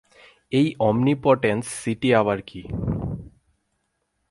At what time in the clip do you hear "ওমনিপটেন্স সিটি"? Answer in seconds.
0.79-2.09